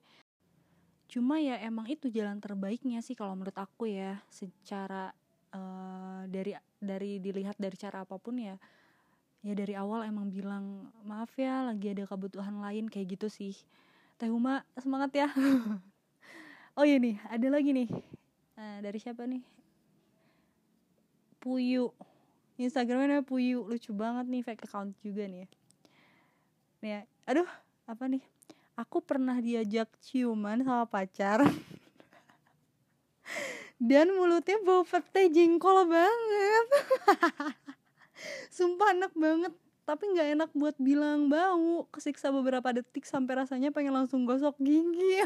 cuma 1.07 1.39
ya 1.39 1.55
emang 1.63 1.87
itu 1.87 2.11
jalan 2.11 2.37
terbaiknya 2.43 2.99
sih 2.99 3.15
kalau 3.15 3.31
menurut 3.33 3.55
aku 3.55 3.87
ya 3.87 4.19
secara 4.27 5.15
uh, 5.55 6.27
dari 6.27 6.51
dari 6.77 7.23
dilihat 7.23 7.55
dari 7.55 7.79
cara 7.79 8.03
apa 8.03 8.19
pun 8.19 8.35
ya 8.35 8.59
ya 9.39 9.53
dari 9.55 9.71
awal 9.79 10.03
emang 10.03 10.27
bilang 10.27 10.91
maaf 11.07 11.31
ya 11.39 11.63
lagi 11.71 11.95
ada 11.95 12.03
kebutuhan 12.03 12.59
lain 12.59 12.91
kayak 12.91 13.15
gitu 13.15 13.31
sih 13.31 13.55
Teh 14.19 14.27
Uma 14.27 14.67
semangat 14.75 15.15
ya 15.15 15.31
oh 16.77 16.83
iya 16.83 16.99
nih 16.99 17.15
ada 17.31 17.47
lagi 17.47 17.71
nih 17.71 17.87
Nah, 18.57 18.81
dari 18.81 18.97
siapa 18.97 19.29
nih? 19.29 19.45
Puyu. 21.37 21.93
Instagramnya 22.57 23.21
Puyu, 23.21 23.69
lucu 23.69 23.93
banget 23.93 24.25
nih 24.25 24.41
fake 24.41 24.65
account 24.65 24.97
juga 25.05 25.29
nih. 25.29 25.45
Ya. 25.45 25.47
Nih, 26.77 26.91
ya. 26.93 27.01
aduh, 27.25 27.49
apa 27.89 28.05
nih? 28.05 28.21
Aku 28.77 29.01
pernah 29.01 29.41
diajak 29.41 29.89
ciuman 30.05 30.61
sama 30.61 30.85
pacar. 30.85 31.41
Dan 33.81 34.13
mulutnya 34.13 34.61
bau 34.61 34.85
pete 34.85 35.29
jengkol 35.33 35.89
banget. 35.89 36.67
Sumpah 38.53 38.93
enak 38.93 39.13
banget 39.17 39.53
tapi 39.87 40.03
nggak 40.03 40.29
enak 40.35 40.51
buat 40.51 40.75
bilang 40.83 41.31
bau 41.31 41.87
kesiksa 41.95 42.27
beberapa 42.27 42.75
detik 42.75 43.07
sampai 43.07 43.39
rasanya 43.39 43.71
pengen 43.71 43.95
langsung 43.95 44.27
gosok 44.27 44.59
gigi 44.59 45.23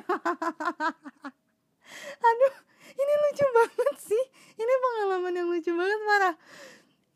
aduh 2.29 2.55
ini 2.93 3.13
lucu 3.25 3.46
banget 3.58 3.98
sih 4.05 4.24
ini 4.62 4.74
pengalaman 4.86 5.34
yang 5.34 5.50
lucu 5.50 5.74
banget 5.74 6.00
marah 6.05 6.36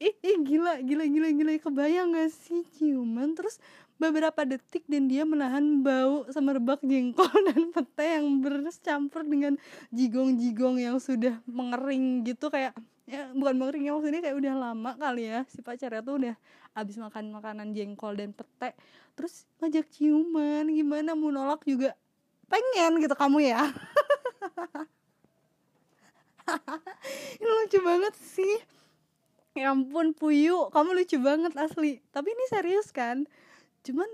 ih, 0.02 0.18
ih 0.26 0.38
gila 0.42 0.82
gila 0.82 1.06
gila 1.06 1.30
gila 1.38 1.52
kebayang 1.62 2.18
gak 2.18 2.34
sih 2.34 2.66
ciuman 2.82 3.38
terus 3.38 3.62
beberapa 3.96 4.44
detik 4.44 4.84
dan 4.92 5.08
dia 5.08 5.24
menahan 5.24 5.82
bau 5.82 6.28
semerbak 6.28 6.84
jengkol 6.84 7.32
dan 7.48 7.72
pete 7.72 8.06
yang 8.20 8.44
bercampur 8.44 9.24
dengan 9.24 9.56
jigong-jigong 9.96 10.84
yang 10.84 10.98
sudah 11.00 11.40
mengering 11.48 12.28
gitu 12.28 12.52
kayak 12.52 12.76
ya 13.06 13.30
bukan 13.32 13.56
mengering 13.56 13.84
ya 13.88 13.92
maksudnya 13.94 14.22
kayak 14.26 14.38
udah 14.38 14.54
lama 14.58 14.92
kali 14.98 15.30
ya 15.30 15.46
si 15.48 15.62
pacarnya 15.62 16.02
tuh 16.02 16.16
udah 16.20 16.36
abis 16.76 16.98
makan 17.00 17.32
makanan 17.32 17.72
jengkol 17.72 18.18
dan 18.18 18.36
pete 18.36 18.76
terus 19.16 19.48
ngajak 19.64 19.88
ciuman 19.94 20.68
gimana 20.68 21.16
mau 21.16 21.32
nolak 21.32 21.64
juga 21.64 21.96
pengen 22.50 23.02
gitu 23.02 23.16
kamu 23.18 23.52
ya. 23.52 23.62
Ini 27.42 27.50
lucu 27.50 27.80
banget 27.82 28.14
sih. 28.16 28.56
Ya 29.56 29.72
ampun 29.72 30.12
Puyu 30.14 30.70
kamu 30.70 30.94
lucu 30.94 31.18
banget 31.18 31.56
asli. 31.56 32.04
Tapi 32.12 32.28
ini 32.36 32.46
serius 32.52 32.92
kan 32.92 33.24
cuman 33.86 34.10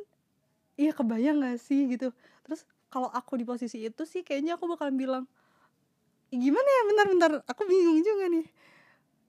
iya 0.75 0.91
kebayang 0.91 1.41
gak 1.41 1.57
sih 1.63 1.87
gitu. 1.87 2.11
Terus 2.43 2.67
kalau 2.91 3.07
aku 3.07 3.39
di 3.39 3.45
posisi 3.47 3.87
itu 3.87 4.03
sih 4.03 4.21
kayaknya 4.21 4.59
aku 4.59 4.67
bakalan 4.67 4.95
bilang 4.99 5.23
gimana 6.31 6.67
ya? 6.67 6.81
Bentar-bentar 6.91 7.31
aku 7.47 7.61
bingung 7.67 8.03
juga 8.03 8.27
nih. 8.27 8.45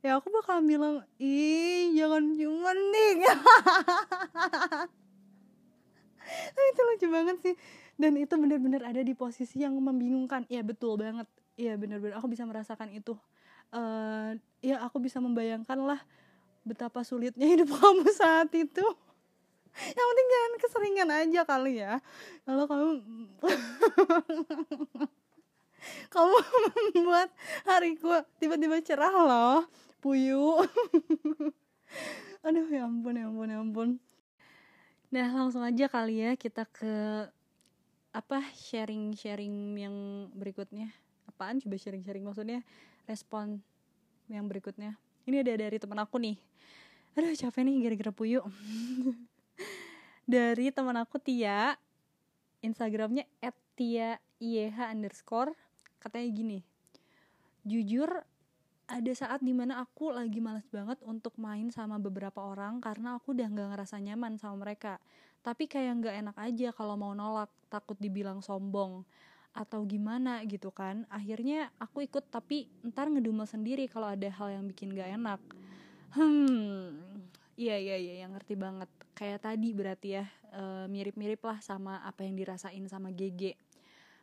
Ya 0.02 0.18
aku 0.18 0.34
bakalan 0.34 0.66
bilang 0.66 0.94
ih 1.22 1.94
jangan 1.94 2.34
cuman 2.34 2.78
nih. 2.90 3.12
Itu 6.72 6.80
lucu 6.86 7.06
banget 7.10 7.36
sih. 7.42 7.54
Dan 7.98 8.16
itu 8.16 8.34
benar-benar 8.34 8.82
ada 8.88 9.02
di 9.04 9.12
posisi 9.12 9.62
yang 9.62 9.76
membingungkan. 9.78 10.48
Ya 10.48 10.64
betul 10.64 10.96
banget. 10.98 11.28
Ya 11.54 11.76
benar-benar 11.76 12.18
aku 12.18 12.30
bisa 12.32 12.48
merasakan 12.48 12.90
itu. 12.94 13.14
Uh, 13.72 14.36
ya 14.60 14.80
aku 14.84 15.00
bisa 15.00 15.22
membayangkan 15.22 15.78
lah 15.80 16.00
betapa 16.62 17.02
sulitnya 17.02 17.46
hidup 17.52 17.72
kamu 17.72 18.06
saat 18.14 18.50
itu 18.54 18.84
yang 19.72 20.06
penting 20.06 20.28
jangan 20.28 20.52
keseringan 20.60 21.10
aja 21.10 21.40
kali 21.48 21.72
ya. 21.80 21.92
Kalau 22.44 22.64
kamu 22.68 22.90
kamu 26.14 26.36
membuat 26.94 27.28
hariku 27.66 28.22
tiba-tiba 28.38 28.78
cerah 28.84 29.12
loh 29.12 29.58
puyu. 30.04 30.60
Aduh 32.46 32.66
ya 32.68 32.84
ampun 32.84 33.16
ya 33.16 33.24
ampun 33.30 33.48
ya 33.48 33.58
ampun. 33.62 33.88
Nah 35.12 35.28
langsung 35.32 35.62
aja 35.62 35.86
kali 35.88 36.24
ya 36.24 36.30
kita 36.34 36.66
ke 36.68 37.26
apa 38.12 38.44
sharing 38.52 39.16
sharing 39.16 39.78
yang 39.78 39.96
berikutnya. 40.36 40.92
Apaan 41.30 41.62
coba 41.62 41.78
sharing 41.80 42.04
sharing 42.04 42.26
maksudnya? 42.26 42.60
Respon 43.08 43.62
yang 44.28 44.44
berikutnya. 44.50 44.98
Ini 45.24 45.46
ada 45.46 45.54
dari 45.54 45.78
teman 45.78 46.02
aku 46.02 46.18
nih. 46.18 46.36
Aduh 47.12 47.36
capek 47.36 47.68
nih 47.68 47.76
gara-gara 47.84 48.08
puyu 48.08 48.40
dari 50.26 50.70
teman 50.70 50.96
aku 50.98 51.18
Tia 51.18 51.74
Instagramnya 52.62 53.26
@tia 53.74 54.22
IEH 54.38 54.78
underscore. 54.92 55.54
Katanya 55.98 56.28
gini 56.30 56.58
jujur 57.62 58.10
ada 58.90 59.12
saat 59.14 59.40
di 59.40 59.54
mana 59.54 59.80
aku 59.80 60.10
lagi 60.10 60.42
males 60.42 60.66
banget 60.68 60.98
untuk 61.06 61.32
main 61.38 61.70
sama 61.70 61.96
beberapa 62.02 62.42
orang 62.42 62.82
karena 62.82 63.16
aku 63.16 63.32
udah 63.32 63.48
nggak 63.48 63.68
ngerasa 63.72 63.96
nyaman 64.02 64.36
sama 64.36 64.66
mereka. 64.66 64.98
Tapi 65.40 65.70
kayak 65.70 66.02
nggak 66.02 66.14
enak 66.26 66.36
aja 66.36 66.68
kalau 66.74 66.98
mau 66.98 67.14
nolak 67.14 67.48
takut 67.72 67.96
dibilang 67.96 68.44
sombong 68.44 69.06
atau 69.54 69.86
gimana 69.86 70.42
gitu 70.44 70.74
kan. 70.74 71.08
Akhirnya 71.08 71.70
aku 71.80 72.04
ikut 72.04 72.28
tapi 72.28 72.68
ntar 72.84 73.08
ngedumel 73.08 73.46
sendiri 73.48 73.88
kalau 73.88 74.12
ada 74.12 74.28
hal 74.28 74.60
yang 74.60 74.64
bikin 74.68 74.92
gak 74.92 75.08
enak. 75.08 75.40
Hmm 76.12 77.00
iya 77.56 77.78
iya 77.78 77.96
iya 77.96 78.14
yang 78.26 78.36
ngerti 78.36 78.58
banget 78.58 78.90
kayak 79.22 79.46
tadi 79.46 79.70
berarti 79.70 80.18
ya 80.18 80.26
e, 80.50 80.90
mirip-mirip 80.90 81.38
lah 81.46 81.62
sama 81.62 82.02
apa 82.02 82.26
yang 82.26 82.34
dirasain 82.34 82.82
sama 82.90 83.14
GG 83.14 83.54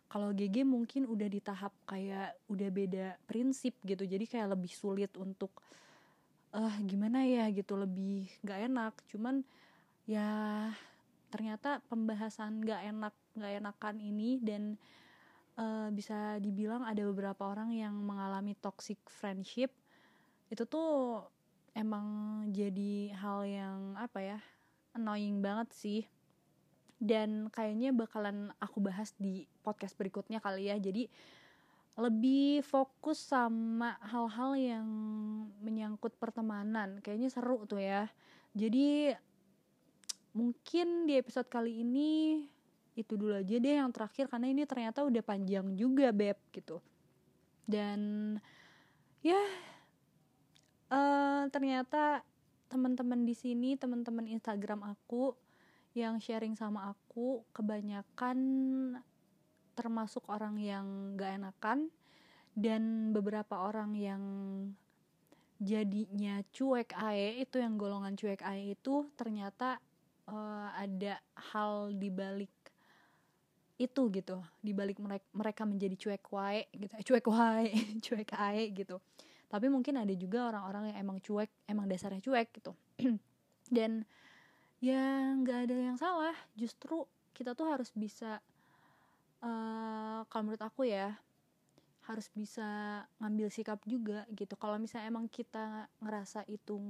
kalau 0.10 0.34
GG 0.34 0.66
mungkin 0.66 1.06
udah 1.08 1.30
di 1.30 1.40
tahap 1.40 1.72
kayak 1.86 2.36
udah 2.52 2.70
beda 2.74 3.08
prinsip 3.30 3.78
gitu 3.86 4.04
jadi 4.04 4.26
kayak 4.28 4.58
lebih 4.58 4.74
sulit 4.74 5.14
untuk 5.16 5.54
eh 6.50 6.76
gimana 6.82 7.22
ya? 7.30 7.46
gitu 7.54 7.78
lebih 7.78 8.26
gak 8.42 8.66
enak. 8.66 8.94
Cuman 9.06 9.46
ya 10.10 10.26
ternyata 11.30 11.78
pembahasan 11.86 12.66
gak 12.66 12.82
enak 12.90 13.14
gak 13.38 13.54
enakan 13.62 13.96
ini 14.02 14.42
dan 14.42 14.82
uh, 15.62 15.94
bisa 15.94 16.42
dibilang 16.42 16.82
ada 16.90 17.06
beberapa 17.06 17.54
orang 17.54 17.70
yang 17.78 17.94
mengalami 17.94 18.58
toxic 18.58 18.98
friendship. 19.06 19.70
Itu 20.50 20.66
tuh 20.66 21.22
emang 21.78 22.50
jadi 22.50 23.14
hal 23.14 23.46
yang 23.46 23.80
apa 23.94 24.20
ya 24.26 24.40
annoying 24.96 25.42
banget 25.44 25.70
sih. 25.74 26.02
Dan 27.00 27.48
kayaknya 27.48 27.96
bakalan 27.96 28.52
aku 28.60 28.84
bahas 28.84 29.16
di 29.16 29.48
podcast 29.64 29.96
berikutnya 29.96 30.44
kali 30.44 30.68
ya. 30.68 30.76
Jadi 30.76 31.08
lebih 32.00 32.64
fokus 32.64 33.20
sama 33.20 34.00
hal-hal 34.04 34.56
yang 34.56 34.88
menyangkut 35.60 36.16
pertemanan. 36.20 37.00
Kayaknya 37.04 37.30
seru 37.32 37.64
tuh 37.68 37.80
ya. 37.80 38.08
Jadi 38.56 39.16
mungkin 40.36 41.08
di 41.08 41.20
episode 41.20 41.48
kali 41.48 41.84
ini 41.84 42.44
itu 43.00 43.16
dulu 43.16 43.40
aja 43.40 43.56
deh 43.56 43.76
yang 43.80 43.92
terakhir. 43.96 44.28
Karena 44.28 44.52
ini 44.52 44.64
ternyata 44.68 45.04
udah 45.08 45.24
panjang 45.24 45.76
juga 45.76 46.12
beb 46.12 46.40
gitu. 46.52 46.84
Dan 47.64 48.36
ya 49.20 49.40
uh, 50.92 51.44
ternyata 51.52 52.24
teman-teman 52.70 53.26
di 53.26 53.34
sini 53.34 53.76
teman-teman 53.76 54.30
Instagram 54.30 54.86
aku 54.86 55.34
yang 55.98 56.22
sharing 56.22 56.54
sama 56.54 56.94
aku 56.94 57.42
kebanyakan 57.50 58.38
termasuk 59.74 60.24
orang 60.30 60.62
yang 60.62 61.18
gak 61.18 61.42
enakan 61.42 61.90
dan 62.54 63.10
beberapa 63.10 63.66
orang 63.66 63.98
yang 63.98 64.24
jadinya 65.60 66.40
cuek 66.56 66.96
ae 66.96 67.44
itu 67.44 67.60
yang 67.60 67.76
golongan 67.76 68.16
cuek 68.16 68.46
ae 68.46 68.78
itu 68.78 69.10
ternyata 69.20 69.82
uh, 70.30 70.70
ada 70.78 71.20
hal 71.52 71.92
di 71.92 72.08
balik 72.08 72.54
itu 73.80 74.12
gitu 74.12 74.44
di 74.60 74.76
balik 74.76 75.00
mereka 75.00 75.28
mereka 75.32 75.64
menjadi 75.64 75.96
cuek 75.96 76.24
wae 76.36 76.68
gitu 76.76 76.94
eh, 77.00 77.04
cuek 77.04 77.28
wae 77.32 77.68
cuek 78.06 78.32
ae 78.36 78.64
gitu 78.76 79.00
tapi 79.50 79.66
mungkin 79.68 79.98
ada 79.98 80.14
juga 80.14 80.54
orang-orang 80.54 80.94
yang 80.94 80.98
emang 81.02 81.18
cuek 81.20 81.50
emang 81.66 81.90
dasarnya 81.90 82.22
cuek 82.22 82.48
gitu. 82.54 82.72
Dan 83.76 84.06
ya 84.78 85.34
nggak 85.36 85.70
ada 85.70 85.76
yang 85.76 85.98
salah. 85.98 86.38
Justru 86.54 87.10
kita 87.34 87.58
tuh 87.58 87.68
harus 87.68 87.90
bisa 87.98 88.38
uh, 89.42 90.22
kalau 90.30 90.44
menurut 90.48 90.64
aku 90.64 90.86
ya 90.86 91.18
harus 92.10 92.26
bisa 92.34 93.02
ngambil 93.22 93.54
sikap 93.54 93.82
juga 93.86 94.26
gitu. 94.34 94.58
Kalau 94.58 94.82
misalnya 94.82 95.14
emang 95.14 95.30
kita 95.30 95.86
ngerasa 96.02 96.42
itu 96.50 96.82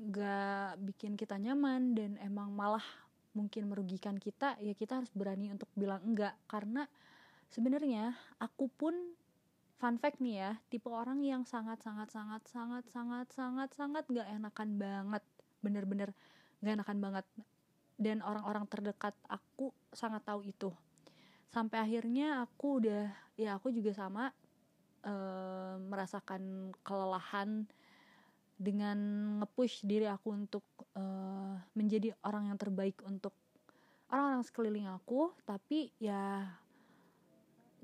gak 0.00 0.80
bikin 0.80 1.12
kita 1.20 1.36
nyaman 1.36 1.92
dan 1.92 2.16
emang 2.24 2.48
malah 2.56 2.84
mungkin 3.36 3.68
merugikan 3.68 4.16
kita 4.16 4.56
ya 4.58 4.72
kita 4.72 5.04
harus 5.04 5.12
berani 5.12 5.52
untuk 5.52 5.68
bilang 5.76 6.00
enggak. 6.00 6.32
Karena 6.48 6.88
sebenarnya 7.52 8.16
aku 8.40 8.72
pun 8.72 8.96
fun 9.80 9.96
fact 9.96 10.20
nih 10.20 10.36
ya 10.44 10.50
tipe 10.68 10.92
orang 10.92 11.24
yang 11.24 11.48
sangat 11.48 11.80
sangat 11.80 12.12
sangat 12.12 12.44
sangat 12.44 12.84
sangat 12.92 13.26
sangat 13.32 13.68
sangat 13.72 14.04
gak 14.12 14.28
enakan 14.28 14.76
banget. 14.76 15.24
Bener-bener 15.64 16.12
gak 16.60 16.76
enakan 16.76 16.98
banget. 17.00 17.26
Dan 17.96 18.20
orang-orang 18.20 18.68
terdekat 18.68 19.16
aku 19.24 19.72
sangat 19.96 20.20
tahu 20.28 20.44
itu. 20.44 20.68
Sampai 21.48 21.80
akhirnya 21.80 22.44
aku 22.44 22.84
udah 22.84 23.08
ya 23.40 23.56
aku 23.56 23.72
juga 23.72 23.96
sama 23.96 24.30
e, 25.00 25.14
merasakan 25.88 26.72
kelelahan 26.84 27.64
dengan 28.60 28.98
ngepush 29.40 29.88
diri 29.88 30.04
aku 30.04 30.36
untuk 30.36 30.60
uh, 30.92 31.56
menjadi 31.72 32.12
orang 32.20 32.52
yang 32.52 32.60
terbaik 32.60 33.00
untuk 33.08 33.32
orang-orang 34.12 34.44
sekeliling 34.44 34.84
aku. 34.84 35.32
Tapi 35.48 35.96
ya 35.96 36.44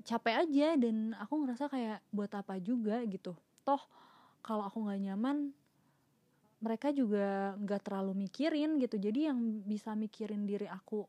capek 0.07 0.47
aja 0.47 0.79
dan 0.79 1.11
aku 1.19 1.43
ngerasa 1.43 1.67
kayak 1.67 1.99
buat 2.15 2.31
apa 2.31 2.63
juga 2.63 3.03
gitu. 3.03 3.35
Toh 3.67 3.83
kalau 4.39 4.63
aku 4.63 4.87
nggak 4.87 5.03
nyaman 5.11 5.51
mereka 6.63 6.89
juga 6.95 7.53
nggak 7.59 7.81
terlalu 7.83 8.25
mikirin 8.25 8.79
gitu. 8.79 8.95
Jadi 8.97 9.27
yang 9.27 9.37
bisa 9.67 9.93
mikirin 9.93 10.47
diri 10.47 10.65
aku 10.65 11.03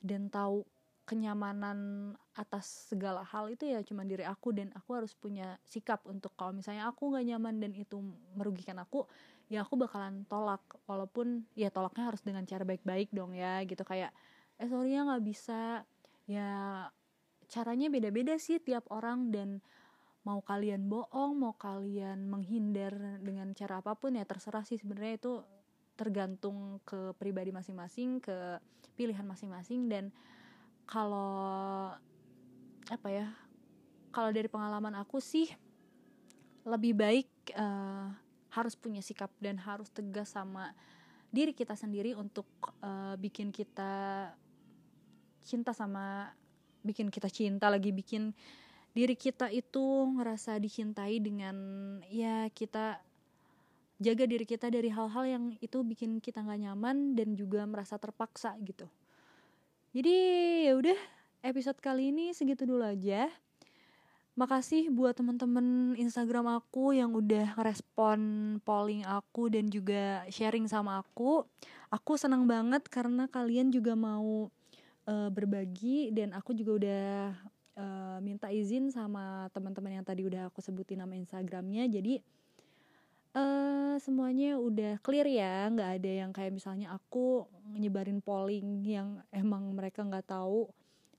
dan 0.00 0.32
tahu 0.32 0.64
kenyamanan 1.08 2.12
atas 2.36 2.92
segala 2.92 3.24
hal 3.24 3.48
itu 3.48 3.64
ya 3.64 3.80
cuma 3.80 4.04
diri 4.04 4.28
aku 4.28 4.52
dan 4.52 4.68
aku 4.76 4.92
harus 5.00 5.16
punya 5.16 5.56
sikap 5.64 6.04
untuk 6.04 6.36
kalau 6.36 6.52
misalnya 6.52 6.84
aku 6.84 7.08
nggak 7.08 7.24
nyaman 7.32 7.64
dan 7.64 7.72
itu 7.72 7.96
merugikan 8.36 8.76
aku 8.76 9.08
ya 9.48 9.64
aku 9.64 9.76
bakalan 9.76 10.24
tolak. 10.24 10.64
Walaupun 10.88 11.44
ya 11.52 11.68
tolaknya 11.68 12.08
harus 12.08 12.24
dengan 12.24 12.48
cara 12.48 12.64
baik-baik 12.64 13.12
dong 13.12 13.36
ya 13.36 13.60
gitu. 13.68 13.84
Kayak 13.84 14.12
eh 14.56 14.68
sorry 14.68 14.96
ya 14.96 15.04
nggak 15.04 15.24
bisa. 15.24 15.84
Ya 16.28 16.48
caranya 17.48 17.88
beda-beda 17.88 18.36
sih 18.36 18.60
tiap 18.60 18.86
orang 18.92 19.32
dan 19.32 19.64
mau 20.28 20.44
kalian 20.44 20.92
bohong 20.92 21.40
mau 21.40 21.56
kalian 21.56 22.28
menghindar 22.28 22.92
dengan 23.24 23.56
cara 23.56 23.80
apa 23.80 23.96
pun 23.96 24.12
ya 24.12 24.28
terserah 24.28 24.62
sih 24.68 24.76
sebenarnya 24.76 25.16
itu 25.16 25.32
tergantung 25.96 26.78
ke 26.84 27.16
pribadi 27.16 27.50
masing-masing 27.50 28.20
ke 28.20 28.60
pilihan 28.94 29.24
masing-masing 29.24 29.88
dan 29.88 30.12
kalau 30.84 31.90
apa 32.92 33.08
ya 33.08 33.26
kalau 34.12 34.28
dari 34.28 34.46
pengalaman 34.46 34.94
aku 35.00 35.18
sih 35.18 35.48
lebih 36.68 36.92
baik 36.92 37.28
uh, 37.56 38.12
harus 38.52 38.76
punya 38.76 39.00
sikap 39.00 39.32
dan 39.40 39.56
harus 39.56 39.88
tegas 39.88 40.32
sama 40.32 40.76
diri 41.28 41.52
kita 41.52 41.76
sendiri 41.76 42.12
untuk 42.16 42.48
uh, 42.80 43.16
bikin 43.20 43.52
kita 43.52 44.32
cinta 45.44 45.72
sama 45.72 46.32
bikin 46.88 47.12
kita 47.12 47.28
cinta 47.28 47.68
lagi 47.68 47.92
bikin 47.92 48.32
diri 48.96 49.14
kita 49.14 49.52
itu 49.52 50.08
ngerasa 50.16 50.56
dicintai 50.56 51.20
dengan 51.20 51.56
ya 52.08 52.48
kita 52.48 53.04
jaga 53.98 54.24
diri 54.24 54.46
kita 54.46 54.70
dari 54.70 54.88
hal-hal 54.88 55.24
yang 55.26 55.44
itu 55.58 55.82
bikin 55.82 56.22
kita 56.22 56.40
nggak 56.40 56.70
nyaman 56.70 57.18
dan 57.18 57.34
juga 57.34 57.66
merasa 57.66 57.98
terpaksa 57.98 58.54
gitu. 58.62 58.86
Jadi 59.92 60.16
ya 60.70 60.72
udah 60.78 60.98
episode 61.42 61.78
kali 61.82 62.14
ini 62.14 62.30
segitu 62.30 62.62
dulu 62.62 62.86
aja. 62.86 63.26
Makasih 64.38 64.94
buat 64.94 65.18
teman-teman 65.18 65.98
Instagram 65.98 66.62
aku 66.62 66.94
yang 66.94 67.10
udah 67.10 67.58
respon 67.58 68.18
polling 68.62 69.02
aku 69.02 69.50
dan 69.50 69.66
juga 69.66 70.22
sharing 70.30 70.70
sama 70.70 71.02
aku. 71.02 71.42
Aku 71.90 72.14
senang 72.14 72.46
banget 72.46 72.86
karena 72.86 73.26
kalian 73.26 73.74
juga 73.74 73.98
mau 73.98 74.46
uh, 75.08 75.28
berbagi 75.32 76.12
dan 76.12 76.36
aku 76.36 76.52
juga 76.52 76.72
udah 76.76 77.08
uh, 77.80 78.18
minta 78.20 78.52
izin 78.52 78.92
sama 78.92 79.48
teman-teman 79.56 79.98
yang 79.98 80.06
tadi 80.06 80.28
udah 80.28 80.52
aku 80.52 80.60
sebutin 80.60 81.00
nama 81.00 81.16
Instagramnya. 81.16 81.88
Jadi 81.88 82.20
uh, 83.32 83.96
semuanya 83.96 84.60
udah 84.60 85.00
clear 85.00 85.24
ya. 85.24 85.72
Nggak 85.72 85.90
ada 85.98 86.10
yang 86.12 86.30
kayak 86.36 86.52
misalnya 86.52 86.92
aku 86.92 87.48
nyebarin 87.72 88.20
polling 88.20 88.84
yang 88.84 89.24
emang 89.32 89.72
mereka 89.72 90.04
nggak 90.04 90.28
tahu 90.28 90.68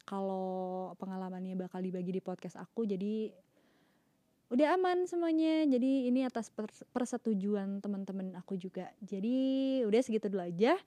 kalau 0.06 0.93
pengalamannya 0.97 1.58
bakal 1.58 1.82
dibagi 1.82 2.13
di 2.13 2.21
podcast 2.21 2.62
aku. 2.62 2.86
Jadi 2.86 3.34
udah 4.49 4.78
aman 4.78 5.06
semuanya. 5.10 5.65
Jadi 5.65 6.10
ini 6.10 6.25
atas 6.25 6.54
persetujuan 6.93 7.82
teman-teman 7.82 8.38
aku 8.38 8.58
juga. 8.58 8.89
Jadi 9.02 9.82
udah 9.86 10.02
segitu 10.02 10.30
dulu 10.30 10.45
aja 10.45 10.78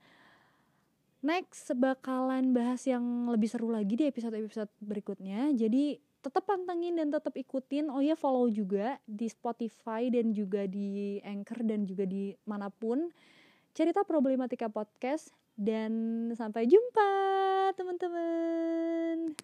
next 1.23 1.71
bakalan 1.79 2.51
bahas 2.51 2.83
yang 2.83 3.31
lebih 3.31 3.47
seru 3.47 3.71
lagi 3.71 3.95
di 3.95 4.05
episode-episode 4.11 4.69
berikutnya. 4.83 5.55
Jadi 5.55 5.97
tetap 6.19 6.43
pantengin 6.43 6.99
dan 6.99 7.09
tetap 7.09 7.33
ikutin. 7.33 7.87
Oh 7.87 8.03
ya 8.03 8.19
follow 8.19 8.51
juga 8.51 8.99
di 9.07 9.31
Spotify 9.31 10.11
dan 10.11 10.35
juga 10.35 10.67
di 10.67 11.17
Anchor 11.23 11.63
dan 11.63 11.87
juga 11.87 12.03
di 12.03 12.35
mana 12.43 12.67
pun. 12.67 13.09
Cerita 13.71 14.03
problematika 14.03 14.67
podcast. 14.67 15.31
Dan 15.53 16.33
sampai 16.33 16.65
jumpa 16.65 17.09
teman-teman 17.77 19.37